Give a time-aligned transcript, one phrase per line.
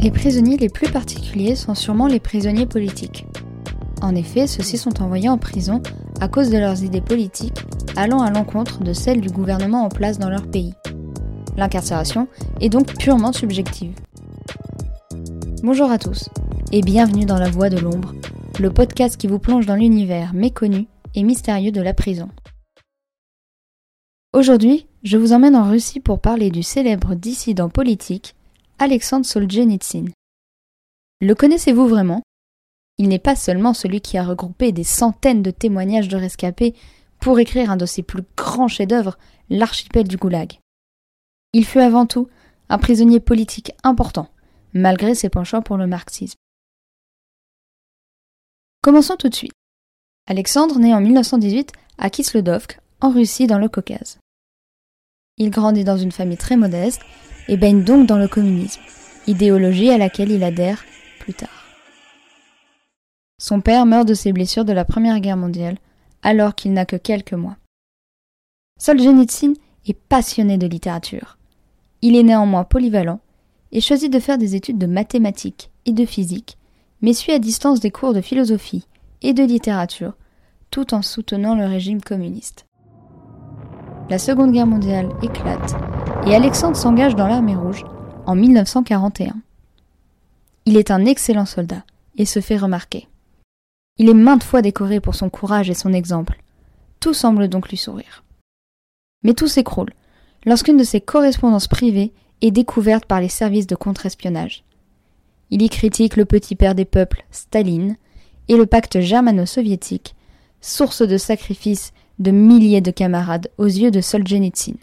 [0.00, 3.26] Les prisonniers les plus particuliers sont sûrement les prisonniers politiques.
[4.00, 5.82] En effet, ceux-ci sont envoyés en prison
[6.20, 7.64] à cause de leurs idées politiques
[7.96, 10.72] allant à l'encontre de celles du gouvernement en place dans leur pays.
[11.56, 12.28] L'incarcération
[12.60, 13.92] est donc purement subjective.
[15.64, 16.28] Bonjour à tous
[16.70, 18.14] et bienvenue dans La Voix de l'ombre,
[18.60, 22.28] le podcast qui vous plonge dans l'univers méconnu et mystérieux de la prison.
[24.32, 28.36] Aujourd'hui, je vous emmène en Russie pour parler du célèbre dissident politique
[28.80, 30.04] Alexandre Solzhenitsyn.
[31.20, 32.22] Le connaissez-vous vraiment?
[32.96, 36.76] Il n'est pas seulement celui qui a regroupé des centaines de témoignages de rescapés
[37.18, 39.18] pour écrire un de ses plus grands chefs-d'œuvre,
[39.50, 40.60] l'archipel du Goulag.
[41.52, 42.28] Il fut avant tout
[42.68, 44.28] un prisonnier politique important,
[44.74, 46.38] malgré ses penchants pour le marxisme.
[48.80, 49.54] Commençons tout de suite.
[50.28, 54.20] Alexandre naît en 1918 à Kisledovsk, en Russie, dans le Caucase.
[55.36, 57.02] Il grandit dans une famille très modeste
[57.48, 58.80] et baigne donc dans le communisme,
[59.26, 60.84] idéologie à laquelle il adhère
[61.18, 61.48] plus tard.
[63.38, 65.78] Son père meurt de ses blessures de la Première Guerre mondiale,
[66.22, 67.56] alors qu'il n'a que quelques mois.
[68.78, 69.54] Solzhenitsyn
[69.86, 71.38] est passionné de littérature.
[72.02, 73.20] Il est néanmoins polyvalent
[73.72, 76.58] et choisit de faire des études de mathématiques et de physique,
[77.00, 78.86] mais suit à distance des cours de philosophie
[79.22, 80.14] et de littérature,
[80.70, 82.66] tout en soutenant le régime communiste.
[84.10, 85.74] La Seconde Guerre mondiale éclate
[86.26, 87.84] et Alexandre s'engage dans l'armée rouge
[88.26, 89.34] en 1941.
[90.66, 91.84] Il est un excellent soldat
[92.16, 93.08] et se fait remarquer.
[93.96, 96.42] Il est maintes fois décoré pour son courage et son exemple.
[97.00, 98.24] Tout semble donc lui sourire.
[99.22, 99.92] Mais tout s'écroule
[100.44, 104.64] lorsqu'une de ses correspondances privées est découverte par les services de contre-espionnage.
[105.50, 107.96] Il y critique le petit père des peuples, Staline,
[108.48, 110.14] et le pacte germano-soviétique,
[110.60, 114.76] source de sacrifices de milliers de camarades aux yeux de Solzhenitsyn.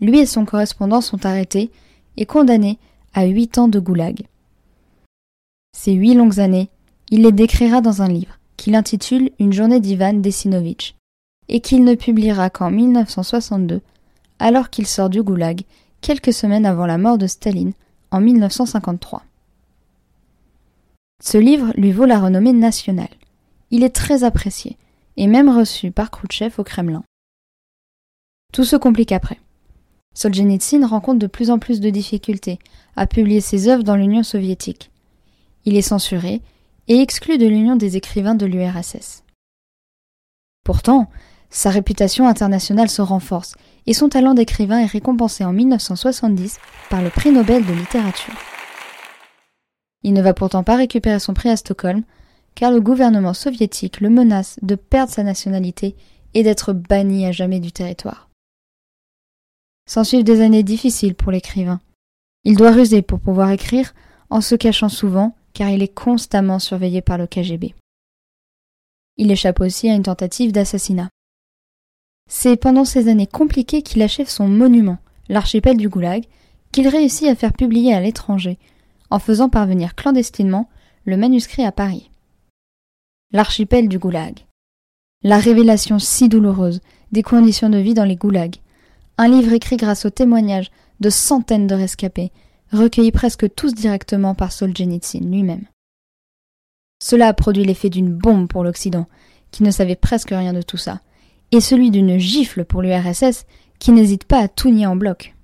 [0.00, 1.70] Lui et son correspondant sont arrêtés
[2.16, 2.78] et condamnés
[3.12, 4.26] à huit ans de goulag.
[5.76, 6.68] Ces huit longues années,
[7.10, 10.94] il les décrira dans un livre qu'il intitule Une journée d'Ivan Desinovitch
[11.48, 13.80] et qu'il ne publiera qu'en 1962,
[14.38, 15.62] alors qu'il sort du goulag
[16.00, 17.72] quelques semaines avant la mort de Staline
[18.10, 19.22] en 1953.
[21.22, 23.08] Ce livre lui vaut la renommée nationale.
[23.70, 24.76] Il est très apprécié
[25.16, 27.04] et même reçu par Khrouchtchev au Kremlin.
[28.52, 29.38] Tout se complique après.
[30.14, 32.58] Solzhenitsyn rencontre de plus en plus de difficultés
[32.96, 34.90] à publier ses œuvres dans l'Union soviétique.
[35.64, 36.40] Il est censuré
[36.88, 39.22] et exclu de l'Union des écrivains de l'URSS.
[40.64, 41.08] Pourtant,
[41.50, 43.54] sa réputation internationale se renforce
[43.86, 48.34] et son talent d'écrivain est récompensé en 1970 par le prix Nobel de littérature.
[50.02, 52.04] Il ne va pourtant pas récupérer son prix à Stockholm,
[52.54, 55.94] car le gouvernement soviétique le menace de perdre sa nationalité
[56.34, 58.29] et d'être banni à jamais du territoire.
[59.90, 61.80] S'ensuivent des années difficiles pour l'écrivain.
[62.44, 63.92] Il doit ruser pour pouvoir écrire
[64.30, 67.74] en se cachant souvent car il est constamment surveillé par le KGB.
[69.16, 71.08] Il échappe aussi à une tentative d'assassinat.
[72.28, 74.98] C'est pendant ces années compliquées qu'il achève son monument,
[75.28, 76.24] l'archipel du Goulag,
[76.70, 78.58] qu'il réussit à faire publier à l'étranger,
[79.10, 80.68] en faisant parvenir clandestinement
[81.04, 82.12] le manuscrit à Paris.
[83.32, 84.46] L'archipel du Goulag.
[85.24, 86.80] La révélation si douloureuse
[87.10, 88.60] des conditions de vie dans les goulags,
[89.18, 92.32] un livre écrit grâce aux témoignages de centaines de rescapés,
[92.72, 95.66] recueillis presque tous directement par Solzhenitsyn lui-même.
[97.02, 99.06] Cela a produit l'effet d'une bombe pour l'Occident,
[99.50, 101.00] qui ne savait presque rien de tout ça,
[101.50, 103.46] et celui d'une gifle pour l'URSS,
[103.78, 105.34] qui n'hésite pas à tout nier en bloc.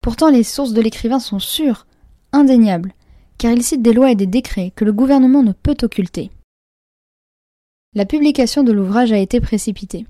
[0.00, 1.86] Pourtant, les sources de l'écrivain sont sûres,
[2.32, 2.94] indéniables,
[3.38, 6.30] car il cite des lois et des décrets que le gouvernement ne peut occulter.
[7.94, 10.06] La publication de l'ouvrage a été précipitée.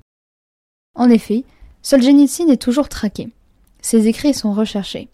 [0.94, 1.44] En effet,
[1.82, 3.28] Solzhenitsyn est toujours traqué.
[3.80, 5.08] Ses écrits sont recherchés.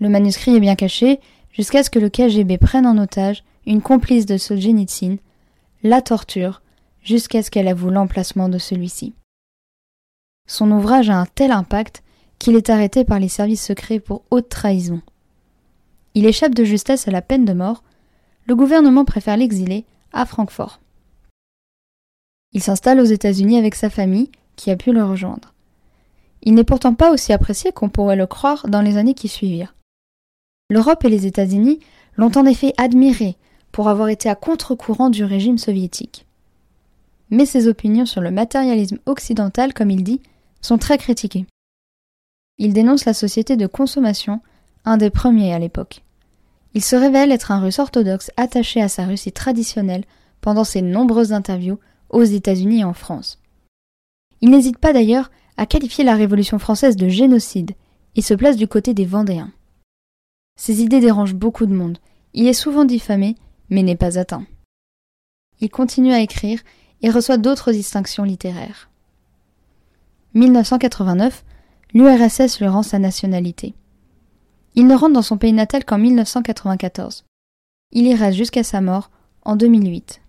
[0.00, 1.20] Le manuscrit est bien caché
[1.52, 5.18] jusqu'à ce que le KGB prenne en otage une complice de Solzhenitsyn,
[5.84, 6.62] la torture,
[7.02, 9.14] jusqu'à ce qu'elle avoue l'emplacement de celui-ci.
[10.48, 12.02] Son ouvrage a un tel impact
[12.40, 15.00] qu'il est arrêté par les services secrets pour haute trahison.
[16.14, 17.84] Il échappe de justesse à la peine de mort,
[18.46, 20.80] le gouvernement préfère l'exiler à Francfort.
[22.52, 25.51] Il s'installe aux États-Unis avec sa famille, qui a pu le rejoindre.
[26.42, 29.74] Il n'est pourtant pas aussi apprécié qu'on pourrait le croire dans les années qui suivirent.
[30.70, 31.80] L'Europe et les États-Unis
[32.16, 33.36] l'ont en effet admiré
[33.70, 36.26] pour avoir été à contre-courant du régime soviétique.
[37.30, 40.20] Mais ses opinions sur le matérialisme occidental, comme il dit,
[40.60, 41.46] sont très critiquées.
[42.58, 44.40] Il dénonce la société de consommation,
[44.84, 46.02] un des premiers à l'époque.
[46.74, 50.04] Il se révèle être un russe orthodoxe attaché à sa Russie traditionnelle
[50.40, 51.78] pendant ses nombreuses interviews
[52.10, 53.38] aux États-Unis et en France.
[54.40, 57.72] Il n'hésite pas d'ailleurs à qualifier la Révolution française de génocide
[58.16, 59.52] et se place du côté des Vendéens.
[60.56, 61.98] Ses idées dérangent beaucoup de monde.
[62.34, 63.36] Il est souvent diffamé,
[63.70, 64.46] mais n'est pas atteint.
[65.60, 66.60] Il continue à écrire
[67.02, 68.90] et reçoit d'autres distinctions littéraires.
[70.34, 71.44] 1989,
[71.94, 73.74] l'URSS lui rend sa nationalité.
[74.74, 77.24] Il ne rentre dans son pays natal qu'en 1994.
[77.92, 79.10] Il y reste jusqu'à sa mort
[79.44, 80.22] en 2008.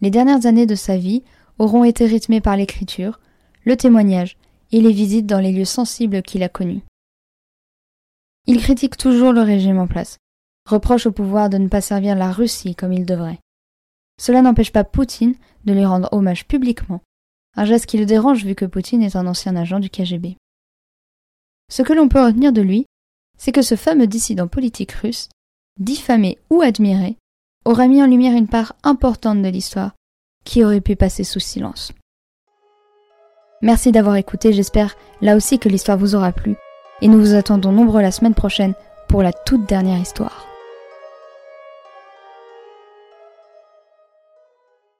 [0.00, 1.22] Les dernières années de sa vie
[1.58, 3.20] auront été rythmées par l'écriture,
[3.64, 4.36] le témoignage
[4.72, 6.82] et les visites dans les lieux sensibles qu'il a connus.
[8.46, 10.18] Il critique toujours le régime en place,
[10.68, 13.38] reproche au pouvoir de ne pas servir la Russie comme il devrait.
[14.20, 17.00] Cela n'empêche pas Poutine de lui rendre hommage publiquement,
[17.56, 20.36] un geste qui le dérange vu que Poutine est un ancien agent du KGB.
[21.70, 22.86] Ce que l'on peut retenir de lui,
[23.38, 25.28] c'est que ce fameux dissident politique russe,
[25.78, 27.16] diffamé ou admiré,
[27.64, 29.94] aura mis en lumière une part importante de l'histoire
[30.44, 31.92] qui aurait pu passer sous silence.
[33.62, 36.56] Merci d'avoir écouté, j'espère là aussi que l'histoire vous aura plu,
[37.00, 38.74] et nous vous attendons nombreux la semaine prochaine
[39.08, 40.51] pour la toute dernière histoire.